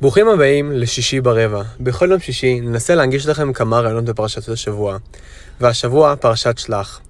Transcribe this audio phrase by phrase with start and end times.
[0.00, 1.62] ברוכים הבאים לשישי ברבע.
[1.80, 4.96] בכל יום שישי ננסה להנגיש לכם כמה רעיונות בפרשת השבוע.
[5.60, 7.00] והשבוע פרשת שלח.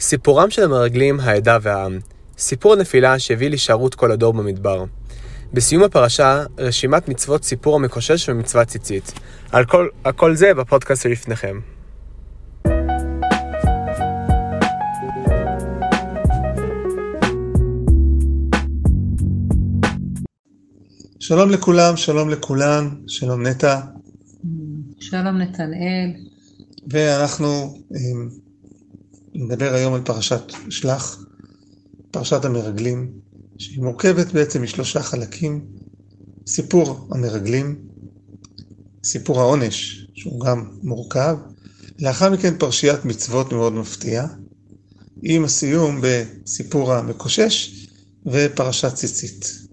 [0.00, 1.98] סיפורם של המרגלים, העדה והעם.
[2.38, 4.84] סיפור הנפילה שהביא להישארות כל הדור במדבר.
[5.52, 9.12] בסיום הפרשה, רשימת מצוות סיפור המקושש ומצוות ציצית.
[9.52, 11.60] על כל, על כל זה בפודקאסט שלפניכם.
[21.28, 23.80] שלום לכולם, שלום לכולן, שלום נטע.
[25.00, 26.12] שלום נתנאל.
[26.90, 28.28] ואנחנו אמ,
[29.34, 31.24] נדבר היום על פרשת שלח,
[32.10, 33.10] פרשת המרגלים,
[33.58, 35.64] שהיא מורכבת בעצם משלושה חלקים.
[36.46, 37.76] סיפור המרגלים,
[39.04, 41.36] סיפור העונש, שהוא גם מורכב,
[41.98, 44.26] לאחר מכן פרשיית מצוות מאוד מפתיע,
[45.22, 47.86] עם הסיום בסיפור המקושש
[48.26, 49.65] ופרשת ציצית.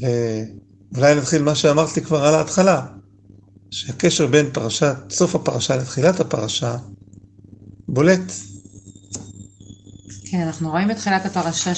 [0.00, 2.86] ואולי נתחיל מה שאמרתי כבר על ההתחלה,
[3.70, 6.76] שהקשר בין פרשת, סוף הפרשה לתחילת הפרשה,
[7.88, 8.32] בולט.
[10.30, 11.72] כן, אנחנו רואים בתחילת הפרשה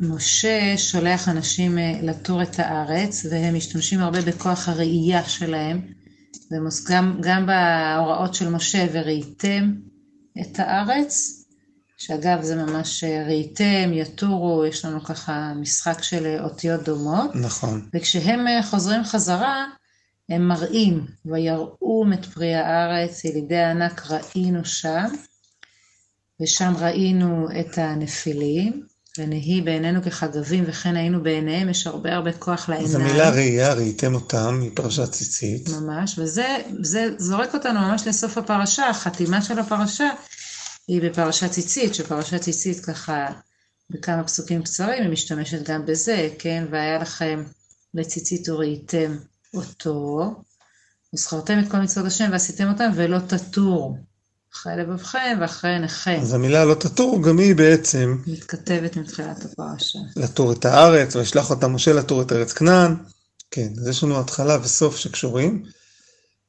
[0.00, 5.80] שמשה שולח אנשים אה, לתור את הארץ, והם משתמשים הרבה בכוח הראייה שלהם,
[6.50, 9.72] וגם גם בהוראות של משה, וראיתם
[10.40, 11.43] את הארץ,
[11.96, 17.30] שאגב זה ממש אה, ראיתם, יתורו, יש לנו ככה משחק של אה, אותיות דומות.
[17.34, 17.88] נכון.
[17.94, 19.66] וכשהם אה, חוזרים חזרה,
[20.28, 25.06] הם מראים, ויראום את פרי הארץ, ילידי הענק ראינו שם,
[26.42, 28.82] ושם ראינו את הנפילים,
[29.18, 32.88] ונהי בעינינו כחגבים וכן היינו בעיניהם, יש הרבה הרבה כוח לעיניים.
[32.88, 35.68] אז המילה ראייה, ראיתם אותם, מפרשת ציצית.
[35.68, 36.58] ממש, וזה
[37.18, 40.10] זורק אותנו ממש לסוף הפרשה, החתימה של הפרשה,
[40.88, 43.26] היא בפרשת ציצית, שפרשת ציצית ככה
[43.90, 46.64] בכמה פסוקים קצרים היא משתמשת גם בזה, כן?
[46.70, 47.44] והיה לכם
[47.94, 49.16] לציצית וראיתם
[49.54, 50.34] אותו,
[51.14, 53.98] וזכרתם את כל מצוות השם ועשיתם אותם ולא תטור.
[54.54, 56.18] אחרי לבבכם ואחרי עיניכם.
[56.20, 58.18] אז המילה לא תטור גם היא בעצם...
[58.26, 59.98] מתכתבת מתחילת הפרשה.
[60.16, 62.96] לתור את הארץ, וישלח אותה משה לתור את ארץ כנען.
[63.50, 65.62] כן, אז יש לנו התחלה וסוף שקשורים,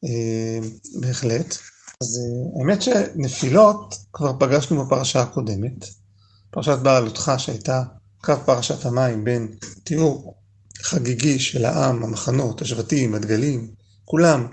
[0.05, 0.59] אה,
[0.99, 1.57] בהחלט.
[2.01, 5.85] אז אה, האמת שנפילות כבר פגשנו בפרשה הקודמת,
[6.51, 7.83] פרשת בעלותך שהייתה
[8.21, 9.47] קו פרשת המים בין
[9.83, 10.35] תיאור
[10.83, 13.71] חגיגי של העם, המחנות, השבטים, הדגלים,
[14.05, 14.47] כולם,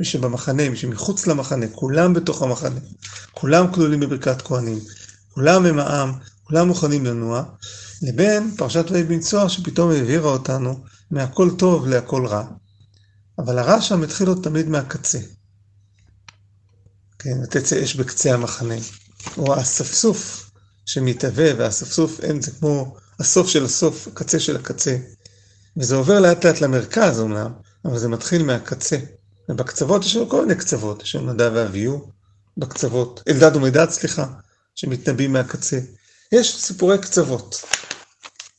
[0.00, 2.80] מי שבמחנה, מי שמחוץ למחנה, כולם בתוך המחנה,
[3.32, 4.78] כולם כלולים בברכת כהנים,
[5.30, 6.12] כולם הם העם,
[6.44, 7.42] כולם מוכנים לנוע,
[8.02, 12.44] לבין פרשת ויהי בנצוח שפתאום העבירה אותנו מהכל טוב להכל רע.
[13.38, 15.18] אבל הרע שם התחיל עוד תמיד מהקצה.
[17.24, 18.74] כן, ותצא אש בקצה המחנה,
[19.38, 20.50] או האספסוף
[20.86, 24.96] שמתהווה, והאספסוף אין, זה כמו הסוף של הסוף, הקצה של הקצה.
[25.76, 27.52] וזה עובר לאט לאט למרכז אומנם,
[27.84, 28.96] אבל זה מתחיל מהקצה.
[29.48, 32.08] ובקצוות יש לנו כל מיני קצוות, יש לנו נדב ואביהו
[32.56, 34.26] בקצוות, אלדד ומדד, סליחה,
[34.74, 35.78] שמתנבאים מהקצה.
[36.32, 37.64] יש סיפורי קצוות.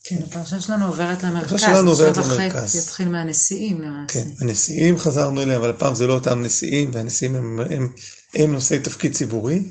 [0.04, 1.46] כן, הפרשה שלנו עוברת למרכז.
[1.46, 2.64] הפרשה שלנו עוברת למרכז.
[2.64, 4.12] עכשיו יתחיל מהנשיאים למעשה.
[4.14, 7.88] כן, הנשיאים חזרנו אליהם, אבל הפעם זה לא אותם נשיאים, והנשיאים הם, הם,
[8.36, 9.64] הם נושאי תפקיד ציבורי.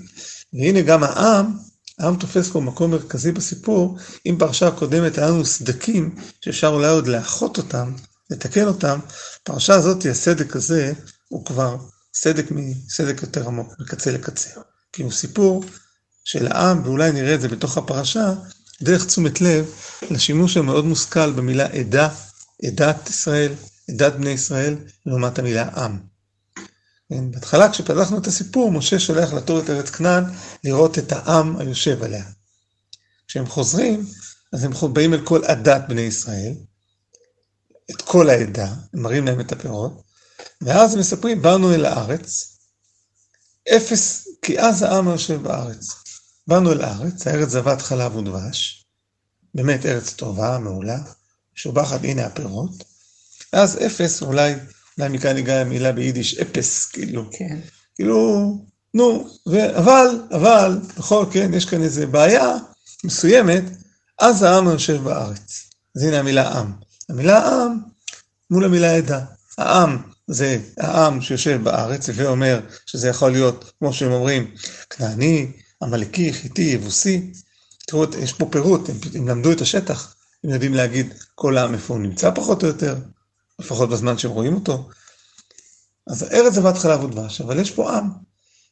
[0.54, 1.58] והנה גם העם,
[2.00, 7.08] העם תופס פה מקום מרכזי בסיפור, אם פרשה הקודמת היה לנו סדקים, שאפשר אולי עוד
[7.08, 7.94] לאחות אותם,
[8.30, 9.00] לתקן אותם,
[9.44, 10.94] פרשה הזאת, הסדק הזה,
[11.30, 11.78] הוא כבר
[12.14, 14.50] סדק מסדק יותר עמוק, מקצה לקצה.
[14.94, 15.64] כי הוא סיפור
[16.24, 18.34] של העם, ואולי נראה את זה בתוך הפרשה,
[18.82, 19.66] דרך תשומת לב
[20.12, 22.10] לשימוש המאוד מושכל במילה עדה,
[22.64, 23.54] עדת ישראל,
[23.90, 26.15] עדת בני ישראל, לעומת המילה עם.
[27.10, 30.24] כן, בהתחלה כשפתחנו את הסיפור, משה שולח לתור את ארץ כנען
[30.64, 32.26] לראות את העם היושב עליה.
[33.28, 34.06] כשהם חוזרים,
[34.54, 36.54] אז הם באים אל כל עדת בני ישראל,
[37.92, 40.02] את כל העדה, הם מראים להם את הפירות,
[40.62, 42.58] ואז הם מספרים, באנו אל הארץ,
[43.76, 45.88] אפס, כי אז העם היושב בארץ.
[46.48, 48.86] באנו אל הארץ, הארץ זבת חלב ודבש,
[49.54, 51.00] באמת ארץ טובה, מעולה,
[51.56, 52.84] משובחת, הנה הפירות,
[53.54, 54.56] ואז אפס, אולי,
[55.00, 57.60] אולי מכאן הגיעה המילה ביידיש אפס, כאילו, כן.
[57.96, 58.52] כאילו,
[58.94, 62.58] נו, ו, אבל, אבל, בכל כן, יש כאן איזו בעיה
[63.04, 63.64] מסוימת,
[64.20, 65.70] אז העם יושב בארץ.
[65.96, 66.72] אז הנה המילה עם.
[67.10, 67.78] המילה עם
[68.52, 69.26] מול המילה עדה.
[69.58, 69.98] העם
[70.28, 74.52] זה העם שיושב בארץ, ואומר שזה יכול להיות, כמו שהם אומרים,
[74.90, 75.52] כנעני,
[75.84, 77.32] עמלקי, חיטי, יבוסי.
[77.88, 81.94] תראו, יש פה פירוט, הם, הם למדו את השטח, הם יודעים להגיד כל העם איפה
[81.94, 82.96] הוא נמצא פחות או יותר,
[83.60, 84.90] לפחות בזמן שהם רואים אותו.
[86.08, 88.10] אז ארץ זבת חלב ודבש, אבל יש פה עם.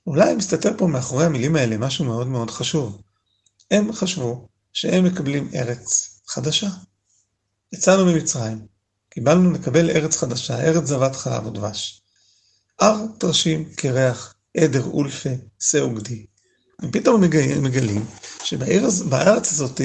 [0.07, 3.01] אולי מסתתר פה מאחורי המילים האלה משהו מאוד מאוד חשוב.
[3.71, 6.69] הם חשבו שהם מקבלים ארץ חדשה.
[7.73, 8.67] יצאנו ממצרים,
[9.09, 12.01] קיבלנו לקבל ארץ חדשה, ארץ זבת חלב ודבש.
[12.79, 16.25] הר טרשים, קרח, עדר אולפה, שא וגדי.
[16.81, 18.05] ופתאום מגלים, מגלים
[18.43, 19.81] שבארץ הזאת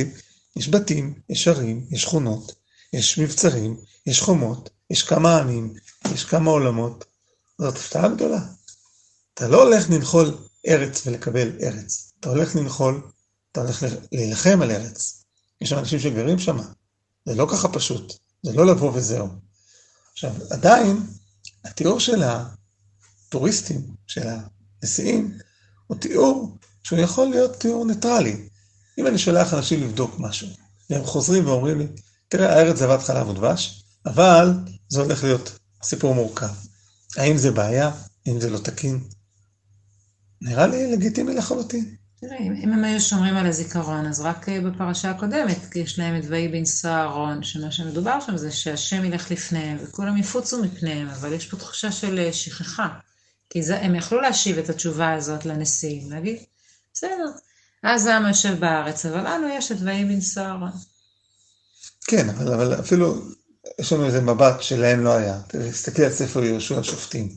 [0.56, 2.52] יש בתים, יש ערים, יש שכונות,
[2.92, 5.74] יש מבצרים, יש חומות, יש כמה עמים,
[6.14, 7.04] יש כמה עולמות.
[7.58, 8.40] זאת הפתעה גדולה.
[9.34, 10.38] אתה לא הולך לנחול
[10.68, 12.12] ארץ ולקבל ארץ.
[12.20, 13.02] אתה הולך לנחול,
[13.52, 15.24] אתה הולך להילחם על ארץ.
[15.60, 16.58] יש אנשים שגרים שם.
[17.26, 18.14] זה לא ככה פשוט.
[18.42, 19.28] זה לא לבוא וזהו.
[20.12, 21.06] עכשיו, עדיין,
[21.64, 24.22] התיאור של הטוריסטים, של
[24.82, 25.38] הנשיאים,
[25.86, 28.48] הוא תיאור שהוא יכול להיות תיאור ניטרלי.
[28.98, 30.48] אם אני שולח אנשים לבדוק משהו,
[30.90, 31.86] והם חוזרים ואומרים לי,
[32.28, 34.50] תראה, הארץ זבת חלב ודבש, אבל
[34.88, 36.54] זה הולך להיות סיפור מורכב.
[37.16, 37.90] האם זה בעיה?
[38.26, 39.00] האם זה לא תקין?
[40.40, 41.94] נראה לי לגיטימי לחלוטין.
[42.20, 46.20] תראה, אם הם היו שומרים על הזיכרון, אז רק אה, בפרשה הקודמת, כי יש להם
[46.20, 51.32] את ויהי בנסוע אהרון, שמה שמדובר שם זה שהשם ילך לפניהם, וכולם יפוצו מפניהם, אבל
[51.32, 52.88] יש פה תחושה של אה, שכחה.
[53.50, 56.36] כי זה, הם יכלו להשיב את התשובה הזאת לנשיאים, להגיד,
[56.94, 57.30] בסדר,
[57.82, 60.70] אז העם יושב בארץ, אבל לנו יש את ויהי בנסוע אהרון.
[62.06, 63.22] כן, אבל, אבל אפילו,
[63.80, 65.38] יש לנו איזה מבט שלהם לא היה.
[65.48, 67.28] תסתכלי על ספר יהושע שופטים.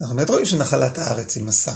[0.00, 1.72] אנחנו באמת רואים שנחלת הארץ היא מסע.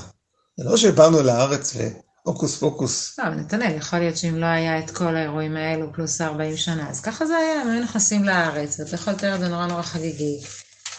[0.57, 1.77] זה לא שבאנו לארץ
[2.25, 3.19] והוקוס פוקוס.
[3.19, 6.91] לא, אבל נתנאל, יכול להיות שאם לא היה את כל האירועים האלו פלוס 40 שנה,
[6.91, 9.83] אז ככה זה היה, הם היו נכנסים לארץ, ואתה יכול לתאר את זה נורא נורא
[9.83, 10.41] חגיגי.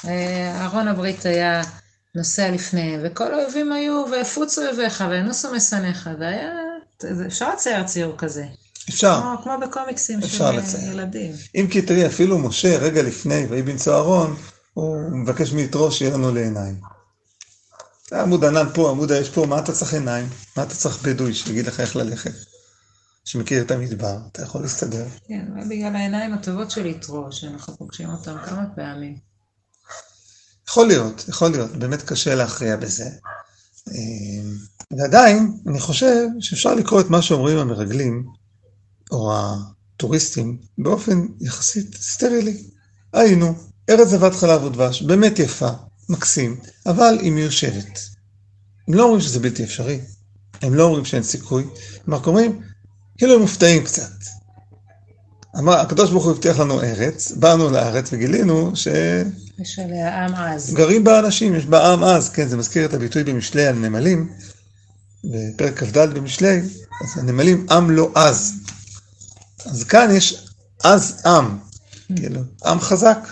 [0.08, 1.62] אה, ארון הברית היה
[2.16, 6.52] נוסע לפניהם, וכל האויבים היו, והפוצו אויביך, וינוסו משנאיך, והיה,
[7.28, 8.46] אפשר לצייר ציור כזה.
[8.90, 9.20] אפשר.
[9.22, 10.92] כמו, כמו בקומיקסים של אפשר לצייר.
[10.92, 11.32] ילדים.
[11.56, 14.36] אם כי תראי, אפילו משה, רגע לפני, ויהי בנצוא אהרון,
[14.74, 16.80] הוא מבקש מיתרו שיהיה לנו לעיניים.
[18.10, 20.30] זה עמוד ענן פה, עמוד האש פה, מה אתה צריך עיניים?
[20.58, 22.34] מה אתה צריך בדואי שיגיד לך איך ללכת?
[23.26, 25.06] שמכיר את המדבר, אתה יכול להסתדר.
[25.28, 29.18] כן, אבל בגלל העיניים הטובות של יתרו, שאנחנו פוגשים אותם כמה פעמים.
[30.70, 33.10] יכול להיות, יכול להיות, באמת קשה להכריע בזה.
[33.88, 34.44] אה,
[34.98, 38.26] ועדיין, אני חושב שאפשר לקרוא את מה שאומרים המרגלים,
[39.14, 42.64] או הטוריסטים, באופן יחסית סטרילי.
[43.14, 43.54] היינו,
[43.90, 45.70] ארץ זבת חלב ודבש, באמת יפה,
[46.10, 48.00] מקסים, אבל היא מיושבת.
[48.88, 50.00] הם לא אומרים שזה בלתי אפשרי,
[50.62, 51.64] הם לא אומרים שאין סיכוי,
[52.08, 52.62] הם רק אומרים,
[53.18, 54.12] כאילו הם מופתעים קצת.
[55.58, 58.88] אמר, הקדוש ברוך הוא הבטיח לנו ארץ, באנו לארץ וגילינו ש...
[59.60, 60.74] יש עליה עם עז.
[60.74, 64.30] גרים בה אנשים, יש בה עם עז, כן, זה מזכיר את הביטוי במשלי על נמלים,
[65.24, 66.60] בפרק כ"ד במשלי,
[67.04, 68.54] אז הנמלים עם לא עז.
[69.66, 70.48] אז כאן יש
[70.84, 71.58] עז עם,
[72.16, 73.28] כאילו, עם חזק,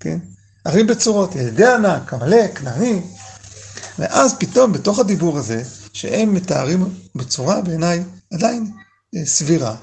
[0.00, 0.18] כן?
[0.64, 3.00] ערים בצורות, ילדי ענק, עמלק, כנעני,
[3.98, 5.62] ואז פתאום בתוך הדיבור הזה,
[5.92, 8.70] שהם מתארים בצורה בעיניי עדיין
[9.16, 9.76] אה, סבירה,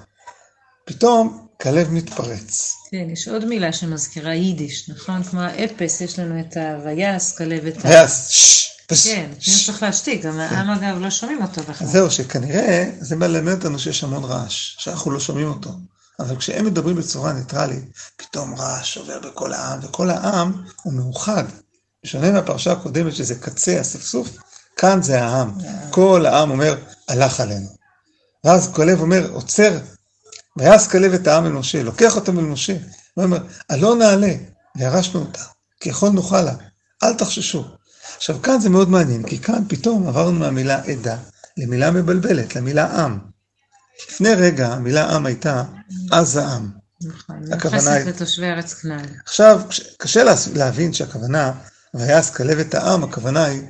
[0.85, 2.73] פתאום כלב מתפרץ.
[2.91, 5.23] כן, יש עוד מילה שמזכירה יידיש, נכון?
[5.23, 7.87] כמו האפס, יש לנו את הוויס, כלב את ה...
[7.87, 9.65] ויעש, ששש, כן, שש.
[9.65, 11.87] צריך להשתיק, גם העם אגב לא שומעים אותו בכלל.
[11.87, 15.69] זהו, שכנראה זה מלמד אותנו שיש המון רעש, שאנחנו לא שומעים אותו.
[16.19, 17.83] אבל כשהם מדברים בצורה ניטרלית,
[18.17, 21.43] פתאום רעש עובר בכל העם, וכל העם הוא מאוחד.
[22.03, 24.27] בשונה מהפרשה הקודמת שזה קצה אספסוף,
[24.77, 25.51] כאן זה העם.
[25.89, 26.75] כל העם אומר,
[27.07, 27.67] הלך עלינו.
[28.43, 29.79] ואז כלב אומר, עוצר,
[30.57, 32.77] ויעש כלב את העם אל משה, לוקח אותם אל משה.
[33.13, 33.37] הוא אומר,
[33.69, 34.33] עלו נעלה,
[34.75, 35.41] וירשנו אותה,
[35.79, 36.53] כי יכול נוכל לה,
[37.03, 37.65] אל תחששו.
[38.17, 41.17] עכשיו כאן זה מאוד מעניין, כי כאן פתאום עברנו מהמילה עדה
[41.57, 43.19] למילה מבלבלת, למילה עם.
[44.09, 45.63] לפני רגע המילה עם הייתה
[46.11, 46.69] עז העם.
[47.03, 49.05] נכון, הכוונה היא- לתושבי ארץ כנען.
[49.25, 51.51] עכשיו, כש- קשה לה- להבין שהכוונה,
[51.93, 53.61] ויעש כלב את העם, הכוונה היא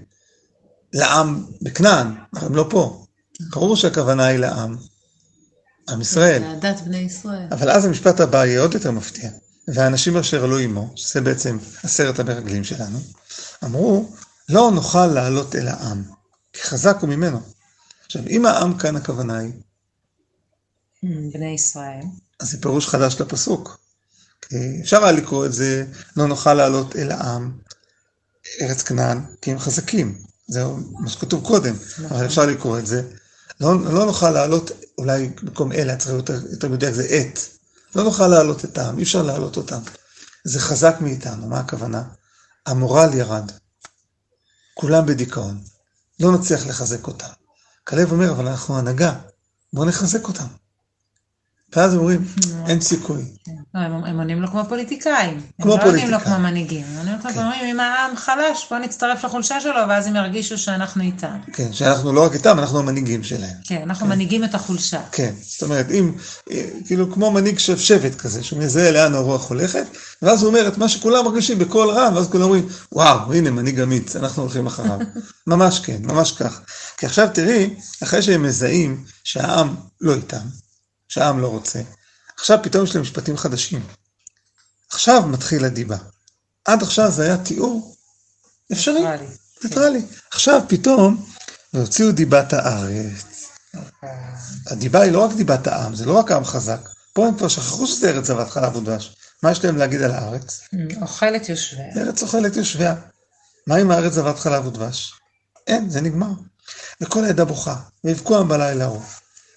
[0.94, 3.06] לעם בכנען, הם לא פה.
[3.52, 4.78] ברור שהכוונה היא לעם,
[5.90, 6.42] עם ישראל.
[6.42, 7.48] לעדת בני ישראל.
[7.52, 9.30] אבל אז המשפט הבא יהיה עוד יותר מפתיע.
[9.68, 13.00] והאנשים אשר עלו עמו, שזה בעצם עשרת המרגלים שלנו,
[13.64, 14.10] אמרו,
[14.52, 16.04] לא נוכל לעלות אל העם,
[16.54, 17.42] כי חזק הוא ממנו.
[18.06, 19.52] עכשיו, אם העם כאן הכוונה היא,
[21.04, 22.02] בני ישראל.
[22.40, 23.80] אז זה פירוש חדש לפסוק.
[24.82, 25.86] אפשר היה לקרוא את זה,
[26.18, 27.58] לא נוכל לעלות אל העם,
[28.62, 30.22] ארץ כנען, כי הם חזקים.
[30.48, 30.64] זה
[31.00, 31.76] מה שכתוב קודם,
[32.10, 33.04] אבל אפשר לקרוא את זה.
[33.62, 37.40] לא, לא נוכל לעלות, אולי במקום אלה, צריך להיות יותר, מדויק, זה עת.
[37.96, 39.80] לא נוכל להעלות את העם, אי אפשר להעלות אותם.
[40.44, 42.04] זה חזק מאיתנו, מה הכוונה?
[42.66, 43.52] המורל ירד.
[44.74, 45.62] כולם בדיכאון.
[46.20, 47.30] לא נצליח לחזק אותם.
[47.84, 49.14] כלב אומר, אבל אנחנו הנהגה,
[49.74, 50.48] בואו נחזק אותם.
[51.76, 52.26] ואז אומרים,
[52.68, 53.38] אין סיכוי.
[53.76, 55.42] לא, הם, עונים לו כמו פוליטיקאים.
[55.62, 56.36] כמו הם לא עונים לו פוליטיקאים.
[56.36, 56.86] כמו מנהיגים.
[56.92, 57.40] הם עונים לו כמו כן.
[57.40, 61.38] אומרים, אם העם חלש, בוא נצטרף לחולשה שלו, ואז הם ירגישו שאנחנו איתם.
[61.54, 63.56] כן, שאנחנו לא רק איתם, אנחנו המנהיגים שלהם.
[63.64, 65.02] כן, אנחנו מנהיגים את החולשה.
[65.12, 66.12] כן, זאת אומרת, אם,
[66.52, 69.86] אה, כאילו כמו מנהיג של שבט כזה, שהוא מזהה לאן הרוח הולכת,
[70.22, 73.80] ואז הוא אומר את מה שכולם מרגישים בקול רם, ואז כולם אומרים, וואו, הנה מנהיג
[73.80, 75.00] אמיץ, אנחנו הולכים אחריו.
[75.48, 76.62] ממש כן, ממש כך.
[76.98, 77.74] כי עכשיו תראי,
[78.04, 80.46] אחרי שהם מזהים שהעם לא איתם,
[81.08, 81.80] שהעם לא רוצה,
[82.42, 83.86] עכשיו פתאום יש להם משפטים חדשים.
[84.92, 85.98] עכשיו מתחיל הדיבה.
[86.66, 87.96] עד עכשיו זה היה תיאור
[88.72, 89.02] אפשרי,
[89.64, 90.06] ניטרלי.
[90.32, 91.26] עכשיו פתאום,
[91.74, 93.48] והוציאו דיבת הארץ.
[94.68, 96.90] הדיבה היא לא רק דיבת העם, זה לא רק עם חזק.
[97.14, 99.16] פה הם כבר שכחו שזה ארץ זבת חלב ודבש.
[99.44, 100.62] מה יש להם להגיד על הארץ?
[101.02, 101.86] אוכל את יושביה.
[101.98, 102.96] ארץ אוכלת יושביה.
[103.68, 105.14] מה עם הארץ זבת חלב ודבש?
[105.68, 106.32] אין, זה נגמר.
[107.02, 109.02] וכל העדה בוכה, ויבכו עם בלילה ההוא.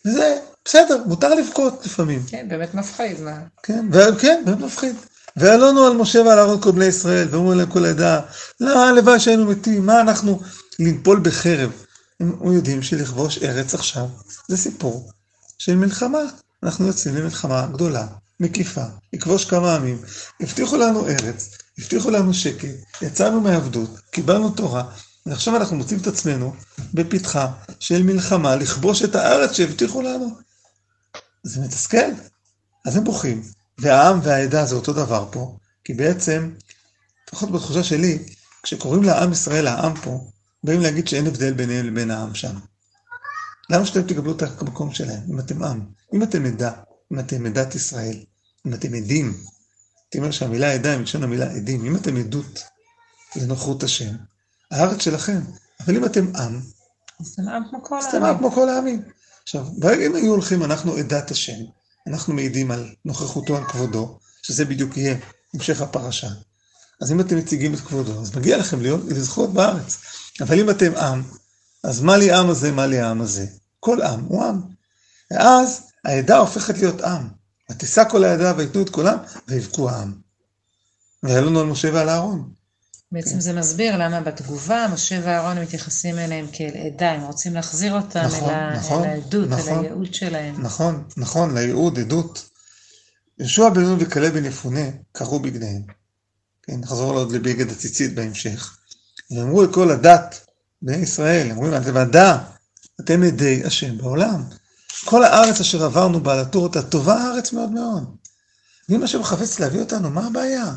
[0.06, 2.22] וזה, בסדר, מותר לבכות לפעמים.
[2.26, 3.38] כן, באמת מפחיד, מה?
[3.62, 4.96] כן, וכן, באמת מפחיד.
[5.36, 8.20] ועלונו על משה ועל אהרון כל בני ישראל, ואומרים להם כל העדה,
[8.60, 10.40] לא, הלוואי שהיינו מתים, מה אנחנו
[10.78, 11.70] לנפול בחרב?
[12.20, 14.06] הם יודעים שלכבוש ארץ עכשיו,
[14.48, 15.10] זה סיפור
[15.58, 16.22] של מלחמה.
[16.62, 18.06] אנחנו יוצאים למלחמה גדולה,
[18.40, 19.98] מקיפה, לכבוש כמה עמים,
[20.40, 22.68] הבטיחו לנו ארץ, הבטיחו לנו שקט,
[23.02, 24.82] יצאנו מעבדות, קיבלנו תורה,
[25.26, 26.54] ועכשיו אנחנו מוצאים את עצמנו
[26.94, 27.48] בפתחה
[27.80, 30.44] של מלחמה לכבוש את הארץ שהבטיחו לנו.
[31.44, 32.10] זה מתסכל.
[32.86, 33.42] אז הם בוכים.
[33.78, 36.50] והעם והעדה זה אותו דבר פה, כי בעצם,
[37.28, 38.18] לפחות בתחושה שלי,
[38.62, 40.30] כשקוראים לעם ישראל העם פה,
[40.64, 42.54] באים להגיד שאין הבדל ביניהם לבין העם שם.
[43.70, 45.80] למה שאתם תקבלו את המקום שלהם, אם אתם עם?
[46.14, 46.72] אם אתם עדה,
[47.12, 48.16] אם אתם עדת ישראל,
[48.66, 49.34] אם אתם עדים,
[50.18, 52.64] אומר שהמילה עדה היא מלשון המילה עדים, אם אתם עדות
[53.36, 54.14] לנוחות השם,
[54.70, 55.40] הארץ שלכם.
[55.80, 56.60] אבל אם אתם עם,
[57.20, 57.34] אז
[58.08, 59.02] אתם עם כמו כל העמים.
[59.44, 59.66] עכשיו,
[60.06, 61.64] אם היו הולכים, אנחנו עדת השם,
[62.06, 65.16] אנחנו מעידים על נוכחותו, על כבודו, שזה בדיוק יהיה
[65.54, 66.28] המשך הפרשה.
[67.00, 69.98] אז אם אתם מציגים את כבודו, אז מגיע לכם להיות, לזכות בארץ.
[70.40, 71.22] אבל אם אתם עם,
[71.84, 73.46] אז מה לי העם הזה, מה לי העם הזה?
[73.80, 74.60] כל עם הוא עם.
[75.30, 77.28] ואז העדה הופכת להיות עם.
[77.70, 80.14] ותישא כל העדה ויתנו את קולם, ויבכו העם.
[81.22, 82.52] והיה לנו על משה ועל אהרון.
[83.12, 88.24] בעצם זה מסביר למה בתגובה משה ואהרון מתייחסים אליהם כאל עדה, הם רוצים להחזיר אותם
[88.24, 89.84] נכון, אל נכון, אל העדות, אל נכון.
[89.84, 90.62] הייעוד שלהם.
[90.62, 92.50] נכון, נכון, לייעוד, עדות.
[93.38, 94.80] יהושע בן נון וכלב בן יפונה
[95.12, 95.82] קראו בגדיהם.
[96.62, 98.76] כן, נחזור לעוד לבגד הציצית בהמשך.
[99.30, 100.46] ואמרו לכל הדת,
[100.82, 102.38] בני ישראל, אמרו להם, אתם הדע,
[103.00, 104.42] אתם עדי השם בעולם.
[105.04, 108.16] כל הארץ אשר עברנו בה לתור אותה, טובה הארץ מאוד מאוד.
[108.88, 110.74] ואם השם חפץ להביא אותנו, מה הבעיה?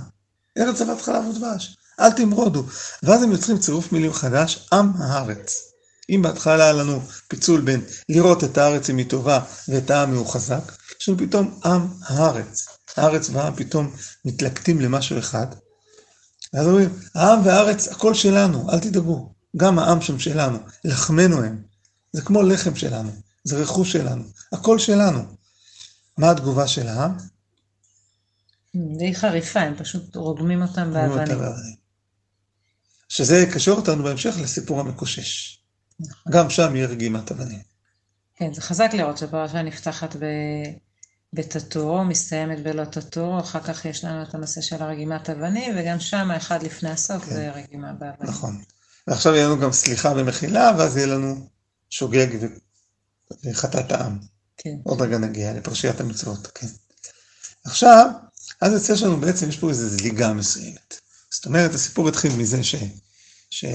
[0.58, 2.64] ארץ זבת חלב ודבש, אל תמרודו.
[3.04, 5.68] ואז הם יוצרים צירוף מילים חדש, עם הארץ.
[6.10, 10.28] אם בהתחלה היה לנו פיצול בין לראות את הארץ אם היא טובה ואת העם הוא
[10.28, 12.68] חזק, יש לנו פתאום עם הארץ.
[12.98, 15.48] הארץ והעם פתאום מתלקטים למשהו אחד.
[16.54, 19.34] ואז אומרים, העם והארץ, הכל שלנו, אל תדאגו.
[19.58, 21.62] גם העם שם שלנו, לחמנו הם.
[22.14, 23.10] זה כמו לחם שלנו,
[23.44, 24.24] זה רכוש שלנו,
[24.54, 25.20] הכל שלנו.
[26.18, 27.18] מה התגובה של העם?
[28.98, 31.38] די חריפה, הם פשוט רוגמים אותם באבנים.
[33.10, 35.60] שזה יקשר אותנו בהמשך לסיפור המקושש.
[36.00, 36.34] נכון.
[36.34, 37.62] גם שם יהיה רגימת אבנים.
[38.36, 40.26] כן, זה חזק לראות שהפרשה נפתחת ב...
[41.34, 46.32] בתתורו, מסתיימת בלא תתורו, אחר כך יש לנו את הנושא של הרגימת אבנים, וגם שם
[46.32, 47.34] האחד לפני הסוף כן.
[47.34, 48.30] זה רגימה באבנים.
[48.30, 48.62] נכון.
[49.08, 51.48] ועכשיו יהיה לנו גם סליחה ומחילה, ואז יהיה לנו
[51.90, 52.46] שוגג ו...
[53.44, 54.20] וחטאת העם.
[54.58, 54.76] כן.
[54.84, 56.68] עוד רגע נגיע לפרשיית המצוות, כן.
[57.66, 58.10] עכשיו,
[58.62, 61.00] אז יוצא לנו בעצם, יש פה איזו זליגה מסוימת.
[61.38, 62.76] זאת אומרת, הסיפור התחיל מזה ש...
[63.50, 63.66] ש...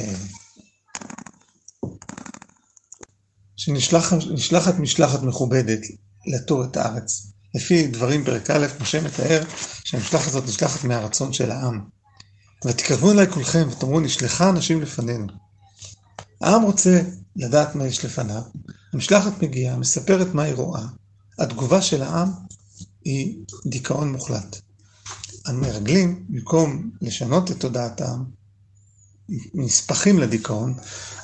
[3.56, 5.80] שנשלחת משלחת מכובדת
[6.26, 7.26] לתור את הארץ.
[7.54, 9.44] לפי דברים פרק א', משה מתאר
[9.84, 11.80] שהמשלחת הזאת נשלחת מהרצון של העם.
[12.66, 15.26] ותקרבו אליי כולכם ותאמרו נשלחה אנשים לפנינו.
[16.40, 17.00] העם רוצה
[17.36, 18.42] לדעת מה יש לפניו,
[18.92, 20.82] המשלחת מגיעה, מספרת מה היא רואה,
[21.38, 22.28] התגובה של העם
[23.04, 24.60] היא דיכאון מוחלט.
[25.46, 28.24] המרגלים, במקום לשנות את תודעת העם,
[29.54, 30.74] נספחים לדיכאון,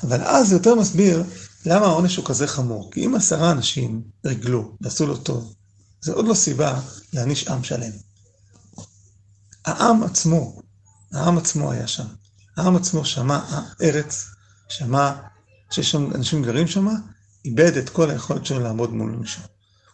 [0.03, 1.25] אבל אז זה יותר מסביר
[1.67, 2.91] למה העונש הוא כזה חמור.
[2.93, 5.55] כי אם עשרה אנשים רגלו ועשו לו טוב,
[6.01, 6.81] זה עוד לא סיבה
[7.13, 7.93] להעניש עם שלם.
[9.65, 10.63] העם עצמו,
[11.13, 12.07] העם עצמו היה שם.
[12.57, 14.27] העם עצמו שמע הארץ,
[14.69, 15.13] שמע
[15.71, 16.89] שיש שם אנשים גרים שם,
[17.45, 19.43] איבד את כל היכולת שלו לעמוד מול מישהו.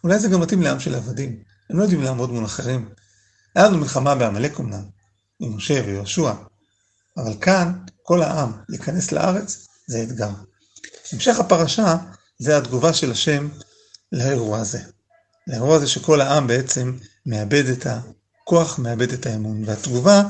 [0.03, 1.39] אולי זה גם מתאים לעם של עבדים,
[1.69, 2.89] הם לא יודעים לעמוד מול אחרים.
[3.55, 4.83] היה לנו מלחמה בעמלק אמנם,
[5.39, 6.33] עם משה ויהושע,
[7.17, 7.71] אבל כאן,
[8.03, 10.29] כל העם, להיכנס לארץ, זה אתגר.
[11.13, 11.95] המשך הפרשה
[12.39, 13.47] זה התגובה של השם
[14.11, 14.79] לאירוע הזה.
[15.47, 17.99] לאירוע הזה שכל העם בעצם מאבד את, ה,
[18.43, 20.23] כוח מאבד את האמון, והתגובה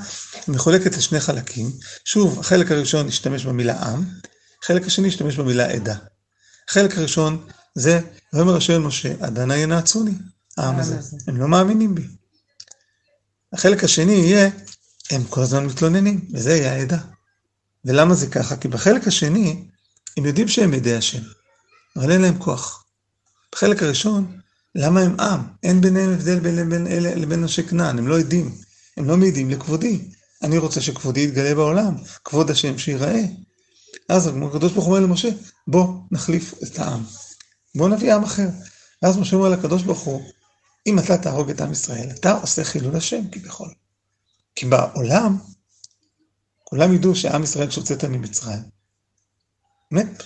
[0.47, 1.71] מחולקת לשני חלקים.
[2.05, 4.05] שוב, החלק הראשון ישתמש במילה עם,
[4.63, 5.95] החלק השני ישתמש במילה עדה.
[6.69, 7.99] החלק הראשון זה,
[8.33, 10.13] ויאמר השם משה, עדנה ינעצוני,
[10.57, 10.97] העם הזה.
[11.27, 12.07] הם לא מאמינים בי.
[13.55, 14.49] החלק השני יהיה,
[15.11, 16.97] הם כל הזמן מתלוננים, וזה יהיה העדה.
[17.85, 18.55] ולמה זה ככה?
[18.55, 19.63] כי בחלק השני,
[20.17, 21.21] הם יודעים שהם ידי השם,
[21.95, 22.85] אבל אין להם כוח.
[23.51, 24.39] בחלק הראשון,
[24.75, 25.39] למה הם עם?
[25.63, 28.55] אין ביניהם הבדל בין לבין אלה לבין אנשי כנען, הם לא עדים.
[28.97, 30.01] הם לא מעידים לכבודי.
[30.43, 31.95] אני רוצה שכבודי יתגלה בעולם,
[32.25, 33.23] כבוד השם שיראה.
[34.09, 35.29] אז הקדוש ברוך הוא אומר למשה,
[35.67, 37.03] בוא נחליף את העם.
[37.75, 38.47] בוא נביא עם אחר.
[39.01, 40.21] ואז משה אומר לקדוש ברוך הוא,
[40.87, 43.73] אם אתה תהרוג את עם ישראל, אתה עושה חילול השם כביכול.
[44.55, 45.37] כי בעולם,
[46.63, 48.59] כולם ידעו שעם ישראל שהוצאת ממצרים,
[49.91, 50.23] מת,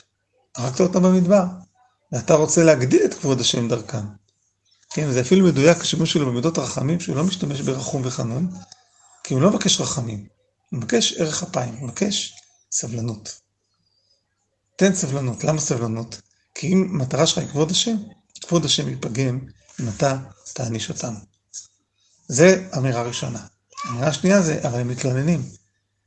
[0.55, 1.43] הרגת אותם במדבר,
[2.11, 4.05] ואתה רוצה להגדיל את כבוד השם דרכם.
[4.89, 8.51] כן, זה אפילו מדויק השימוש שלו במידות הרחמים, שהוא לא משתמש ברחום וחנון,
[9.23, 10.27] כי הוא לא מבקש רחמים,
[10.69, 12.33] הוא מבקש ערך אפיים, הוא מבקש
[12.71, 13.41] סבלנות.
[14.75, 16.21] תן סבלנות, למה סבלנות?
[16.55, 17.95] כי אם מטרה שלך היא כבוד השם,
[18.41, 19.39] כבוד השם ייפגם
[19.79, 20.17] אם אתה
[20.53, 21.13] תעניש אותם.
[22.27, 23.45] זה אמירה ראשונה.
[23.89, 25.50] אמירה שנייה זה, אבל הם מתלוננים,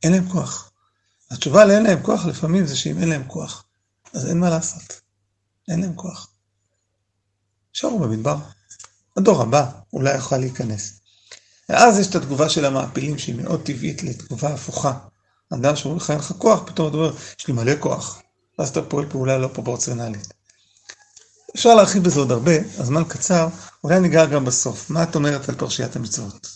[0.03, 0.71] אין להם כוח.
[1.31, 3.65] התשובה לאין להם כוח לפעמים זה שאם אין להם כוח,
[4.13, 5.01] אז אין מה לעשות.
[5.67, 6.27] אין להם כוח.
[7.73, 8.37] שרו במדבר.
[9.17, 10.99] הדור הבא אולי יוכל להיכנס.
[11.69, 14.93] ואז יש את התגובה של המעפילים שהיא מאוד טבעית לתגובה הפוכה.
[15.53, 18.21] אדם שאומר לך אין לך כוח, פתאום אתה אומר, יש לי מלא כוח.
[18.59, 20.33] ואז אתה פועל פעולה לא פרופורציונלית.
[21.55, 23.47] אפשר להרחיב בזה עוד הרבה, הזמן קצר,
[23.83, 24.89] אולי ניגע גם בסוף.
[24.89, 26.47] מה את אומרת על פרשיית המצוות?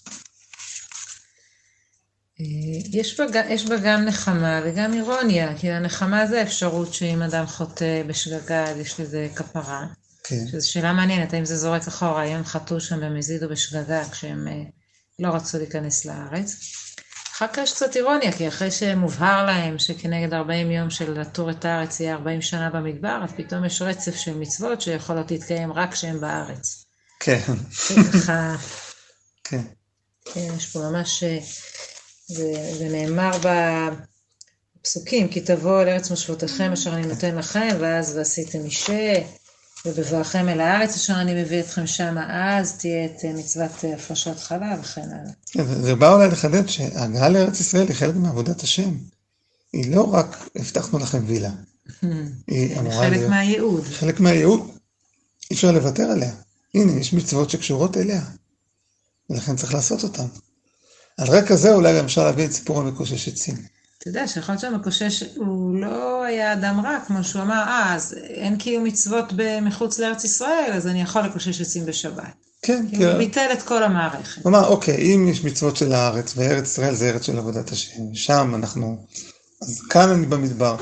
[2.39, 2.45] אה,
[2.91, 8.03] יש בה, יש בה גם נחמה וגם אירוניה, כי הנחמה זה אפשרות שאם אדם חוטא
[8.07, 9.85] בשגגה, אז יש לזה כפרה.
[10.23, 10.47] כן.
[10.51, 14.47] שזו שאלה מעניינת, האם זה זורק אחורה, האם הם חטאו שם במזיד או בשגגה כשהם
[14.47, 14.63] אה,
[15.19, 16.55] לא רצו להיכנס לארץ.
[17.37, 21.65] אחר כך יש קצת אירוניה, כי אחרי שמובהר להם שכנגד 40 יום של לטור את
[21.65, 26.21] הארץ יהיה 40 שנה במדבר, אז פתאום יש רצף של מצוות שיכולות להתקיים רק כשהם
[26.21, 26.85] בארץ.
[27.19, 27.39] כן.
[28.13, 28.55] ככה,
[29.43, 29.61] כן.
[30.25, 31.39] כן, יש פה ממש, אה,
[32.27, 33.31] זה, זה נאמר
[34.81, 39.13] בפסוקים, כי תבואו אל ארץ מושבותיכם אשר אני נותן לכם, ואז ועשיתם אישה,
[39.85, 44.39] ובבואכם אל הארץ אשר אני מביא אתכם שמה, אז תהיה את אה, מצוות אה, הפרשת
[44.39, 45.31] חלה וכן הלאה.
[45.51, 48.97] כן, זה בא אולי לחדד שההגעה לארץ ישראל היא חלק מעבודת השם.
[49.73, 51.51] היא לא רק הבטחנו לכם וילה,
[52.47, 53.83] היא אמורה חלק להיות מהייעוד.
[53.83, 54.71] חלק מהייעוד.
[55.51, 56.31] אי אפשר לוותר עליה.
[56.73, 58.21] הנה, יש מצוות שקשורות אליה,
[59.29, 60.25] ולכן צריך לעשות אותן.
[61.17, 63.76] על רקע זה אולי גם אפשר להביא את סיפור המקושש עצים.
[64.09, 68.15] אתה יודע שיכול להיות שהמקושש הוא לא היה אדם רע, כמו שהוא אמר, אה, אז
[68.29, 72.23] אין קיום מצוות מחוץ לארץ ישראל, אז אני יכול לקושש עצים בשבת.
[72.61, 74.41] כן, כי כי הוא ביטל את כל המערכת.
[74.43, 77.91] הוא אמר, אוקיי, אם יש מצוות של הארץ, וארץ ישראל זה ארץ של עבודת השם,
[78.13, 78.97] שם אנחנו,
[79.61, 80.75] אז כאן אני במדבר.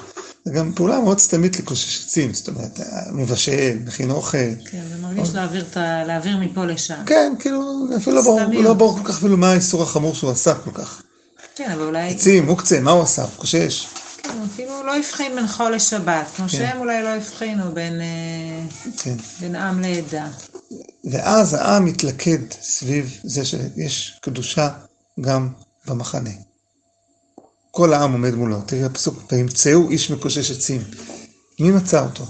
[0.45, 2.79] זה גם פעולה מאוד סתמית לקושש עצים, זאת אומרת,
[3.11, 4.37] מבשל, מכין אוכל.
[4.71, 7.03] כן, זה מרגיש להעביר, את ה- להעביר מפה לשם.
[7.05, 7.61] כן, כאילו,
[7.97, 8.41] אפילו לא ברור.
[8.53, 11.01] לא ברור כל כך אפילו מה האיסור החמור שהוא עשה כל כך.
[11.55, 13.21] כן, אבל אולי, עצים, מוקצה, מה הוא עשה?
[13.21, 13.87] הוא קושש.
[14.17, 16.57] כן, הוא אפילו לא הבחין בין חול לשבת, כמו כן.
[16.57, 18.61] שהם אולי לא הבחינו בין, אה,
[18.97, 19.15] כן.
[19.39, 20.27] בין עם לעדה.
[21.11, 24.69] ואז העם מתלכד סביב זה שיש קדושה
[25.21, 25.49] גם
[25.87, 26.29] במחנה.
[27.71, 28.61] כל העם עומד מולו.
[28.61, 30.81] תראי הפסוק, וימצאו איש מקושש עצים.
[31.59, 32.25] מי מצא אותו?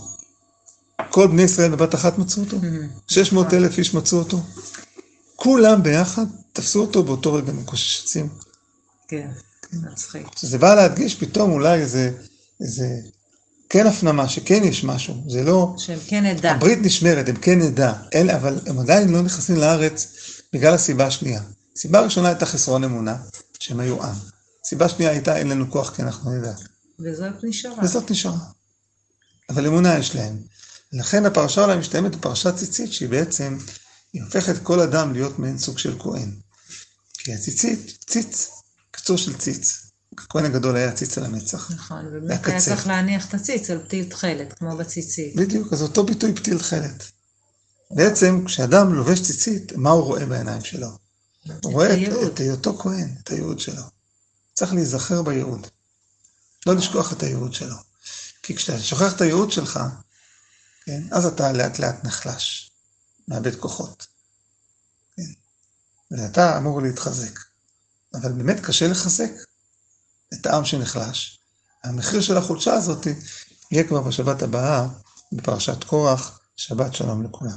[1.10, 2.58] כל בני ישראל בבת אחת מצאו אותו?
[3.08, 4.40] 600 אלף איש מצאו אותו?
[5.36, 8.30] כולם ביחד תפסו אותו באותו רגע מקושש עצים.
[9.08, 9.28] כן,
[9.74, 10.28] מצחיק.
[10.40, 12.12] זה בא להדגיש פתאום אולי איזה,
[12.62, 12.88] איזה
[13.70, 15.24] כן הפנמה שכן יש משהו.
[15.28, 15.76] זה לא...
[15.78, 16.52] שהם כן עדה.
[16.52, 20.08] הברית נשמרת, הם כן נדע, אלה, אבל הם עדיין לא נכנסים לארץ
[20.54, 21.42] בגלל הסיבה השנייה.
[21.78, 23.18] סיבה ראשונה הייתה חסרון אמונה,
[23.60, 24.16] שהם היו עם.
[24.66, 26.54] סיבה שנייה הייתה אין לנו כוח כי אנחנו נדע.
[27.00, 27.84] וזאת נשארה.
[27.84, 28.38] וזאת נשארה.
[29.50, 30.38] אבל אמונה יש להם.
[30.94, 33.58] לכן הפרשה אולי מסתיימת בפרשת ציצית, שהיא בעצם,
[34.14, 36.32] היא הופכת כל אדם להיות מעין סוג של כהן.
[37.14, 38.50] כי הציצית, ציץ,
[39.06, 39.92] קצור של ציץ.
[40.18, 41.72] הכהן הגדול היה ציץ על המצח.
[41.72, 42.62] נכון, ובאמת היה.
[42.62, 45.36] צריך להניח את הציץ על פתיל תכלת, כמו בציצית.
[45.36, 47.12] בדיוק, אז אותו ביטוי פתיל תכלת.
[47.92, 50.88] בעצם, כשאדם לובש ציצית, מה הוא רואה בעיניים שלו?
[51.64, 52.34] הוא רואה את.
[52.34, 53.84] את היותו כהן, את הייעוד שלו.
[54.54, 55.68] צריך להיזכר בייעוד.
[56.66, 57.76] לא לשכוח את הייעוד שלו.
[58.44, 59.80] כי כשאתה שוכח את הייעוד שלך,
[60.86, 62.72] כן, אז אתה לאט לאט נחלש,
[63.28, 64.08] מאבד כוחות.
[65.18, 65.32] כן.
[66.12, 67.40] ואתה אמור להתחזק.
[68.22, 69.32] אבל באמת קשה לחזק
[70.34, 71.40] את העם שנחלש.
[71.84, 73.08] המחיר של החולשה הזאת
[73.72, 74.88] יהיה כבר בשבת הבאה,
[75.32, 77.56] בפרשת קורח, שבת שלום לכולם.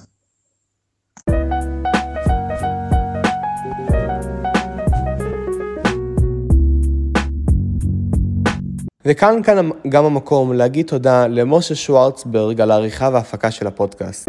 [9.05, 14.29] וכאן כאן גם המקום להגיד תודה למשה שוורצברג על העריכה וההפקה של הפודקאסט.